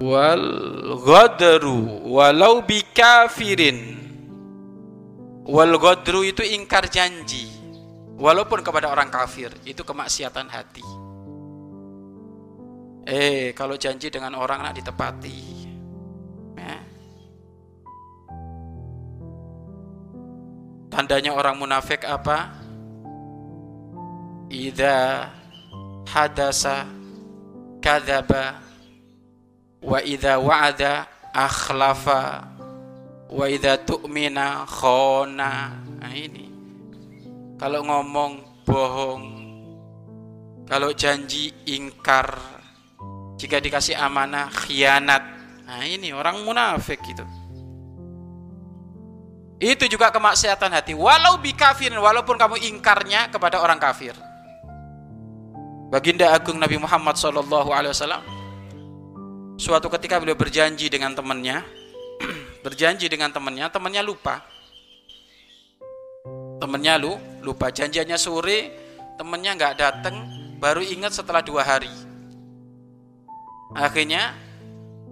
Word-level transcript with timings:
wal 0.00 0.48
ghadru 1.04 2.08
walau 2.08 2.64
bikafirin 2.64 4.00
wal 5.44 5.76
ghadru 5.76 6.24
itu 6.24 6.40
ingkar 6.42 6.88
janji. 6.88 7.46
Walaupun 8.20 8.60
kepada 8.60 8.92
orang 8.92 9.08
kafir 9.08 9.48
itu 9.64 9.80
kemaksiatan 9.80 10.52
hati. 10.52 10.84
Eh 13.08 13.56
kalau 13.56 13.80
janji 13.80 14.12
dengan 14.12 14.36
orang 14.36 14.60
nak 14.60 14.76
ditepati. 14.76 15.40
Ya. 16.60 16.76
tandanya 20.92 21.32
orang 21.32 21.56
munafik 21.56 22.04
apa? 22.04 22.52
Idza 24.52 25.32
hadasa 26.04 26.84
kadzaba 27.80 28.69
wa 29.80 29.98
idza 30.04 30.36
wa'ada 30.36 31.08
akhlafa 31.32 32.44
wa 33.30 33.44
idza 33.48 33.80
tu'mina 33.84 34.64
khona. 34.68 35.52
Nah 36.00 36.12
ini. 36.12 36.46
Kalau 37.60 37.84
ngomong 37.84 38.64
bohong 38.64 39.24
kalau 40.70 40.94
janji 40.94 41.50
ingkar 41.66 42.38
jika 43.36 43.58
dikasih 43.58 43.98
amanah 43.98 44.48
khianat. 44.48 45.22
Nah 45.66 45.82
ini 45.84 46.14
orang 46.14 46.40
munafik 46.46 47.02
gitu 47.04 47.26
itu 49.60 49.84
juga 49.92 50.08
kemaksiatan 50.08 50.72
hati. 50.72 50.96
Walau 50.96 51.36
bikafirin 51.36 52.00
walaupun 52.00 52.40
kamu 52.40 52.56
ingkarnya 52.72 53.28
kepada 53.28 53.60
orang 53.60 53.76
kafir. 53.76 54.16
Baginda 55.92 56.32
Agung 56.32 56.56
Nabi 56.56 56.80
Muhammad 56.80 57.20
Sallallahu 57.20 57.68
Alaihi 57.68 57.92
Wasallam 57.92 58.24
suatu 59.60 59.92
ketika 59.92 60.16
beliau 60.16 60.40
berjanji 60.40 60.88
dengan 60.88 61.12
temannya 61.12 61.60
berjanji 62.64 63.12
dengan 63.12 63.28
temannya 63.28 63.68
temannya 63.68 64.00
lupa. 64.00 64.40
Temannya 66.60 66.94
lu 66.96 67.12
lupa. 67.44 67.68
Janjiannya 67.68 68.16
sore 68.16 68.72
temannya 69.20 69.52
nggak 69.60 69.74
datang 69.76 70.16
baru 70.56 70.80
ingat 70.80 71.12
setelah 71.12 71.44
dua 71.44 71.60
hari. 71.60 71.92
Akhirnya 73.76 74.32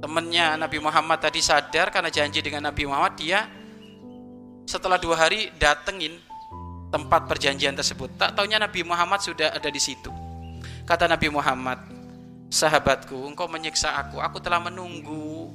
temannya 0.00 0.56
Nabi 0.56 0.80
Muhammad 0.80 1.20
tadi 1.20 1.44
sadar 1.44 1.92
karena 1.92 2.08
janji 2.08 2.40
dengan 2.40 2.72
Nabi 2.72 2.88
Muhammad 2.88 3.20
dia 3.20 3.44
setelah 4.64 4.96
dua 4.96 5.28
hari 5.28 5.52
datengin 5.60 6.16
tempat 6.88 7.28
perjanjian 7.28 7.76
tersebut. 7.76 8.16
Tak 8.16 8.32
taunya 8.32 8.56
Nabi 8.56 8.80
Muhammad 8.80 9.20
sudah 9.20 9.52
ada 9.52 9.68
di 9.68 9.80
situ. 9.80 10.08
Kata 10.88 11.04
Nabi 11.04 11.28
Muhammad, 11.28 11.97
sahabatku, 12.48 13.16
engkau 13.28 13.46
menyiksa 13.48 13.92
aku. 13.96 14.20
Aku 14.20 14.40
telah 14.40 14.60
menunggu 14.60 15.52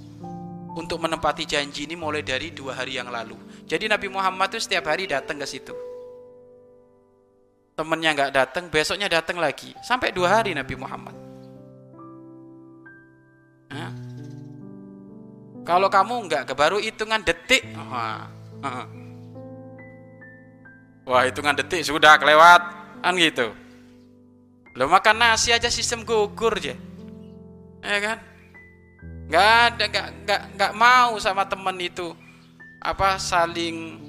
untuk 0.73 1.01
menempati 1.01 1.45
janji 1.45 1.85
ini 1.85 1.93
mulai 1.93 2.25
dari 2.25 2.49
dua 2.49 2.77
hari 2.77 2.97
yang 2.97 3.09
lalu. 3.09 3.37
Jadi 3.65 3.89
Nabi 3.89 4.09
Muhammad 4.09 4.53
itu 4.53 4.65
setiap 4.65 4.89
hari 4.89 5.09
datang 5.09 5.37
ke 5.37 5.45
situ. 5.45 5.73
Temennya 7.73 8.13
nggak 8.13 8.31
datang, 8.33 8.63
besoknya 8.69 9.09
datang 9.09 9.41
lagi. 9.41 9.73
Sampai 9.81 10.13
dua 10.13 10.41
hari 10.41 10.53
Nabi 10.53 10.77
Muhammad. 10.77 11.15
Nah, 13.73 13.89
kalau 15.65 15.89
kamu 15.89 16.29
nggak 16.29 16.53
baru 16.53 16.77
hitungan 16.77 17.25
detik, 17.25 17.65
wah, 17.73 18.29
wah 21.09 21.21
hitungan 21.25 21.57
detik 21.57 21.81
sudah 21.81 22.21
kelewat, 22.21 22.61
kan 23.01 23.17
gitu. 23.17 23.62
Lo 24.73 24.89
makan 24.89 25.21
nasi 25.21 25.53
aja 25.53 25.69
sistem 25.69 26.01
gugur 26.01 26.57
aja. 26.57 26.73
Ya 27.83 27.97
kan? 28.01 28.17
Gak 29.29 29.49
ada, 29.69 29.85
gak, 29.87 30.07
gak, 30.25 30.41
gak 30.57 30.73
mau 30.73 31.15
sama 31.21 31.45
temen 31.47 31.77
itu 31.79 32.11
apa 32.83 33.15
saling 33.15 34.03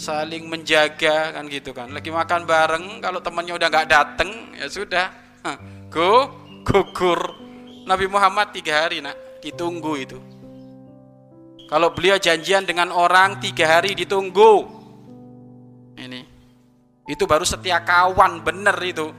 saling 0.00 0.48
menjaga 0.48 1.36
kan 1.36 1.44
gitu 1.52 1.76
kan. 1.76 1.92
Lagi 1.92 2.08
makan 2.08 2.48
bareng, 2.48 3.04
kalau 3.04 3.20
temennya 3.20 3.60
udah 3.60 3.68
nggak 3.68 3.88
dateng 3.92 4.56
ya 4.56 4.66
sudah, 4.72 5.12
go 5.92 6.32
gugur. 6.64 7.36
Nabi 7.84 8.08
Muhammad 8.08 8.56
tiga 8.56 8.86
hari 8.86 9.04
nak 9.04 9.42
ditunggu 9.44 9.92
itu. 10.00 10.18
Kalau 11.68 11.92
beliau 11.92 12.16
janjian 12.16 12.64
dengan 12.64 12.90
orang 12.90 13.38
tiga 13.38 13.78
hari 13.78 13.92
ditunggu. 13.92 14.80
Ini 16.00 16.20
itu 17.06 17.24
baru 17.28 17.44
setia 17.44 17.84
kawan 17.84 18.40
bener 18.40 18.74
itu 18.80 19.12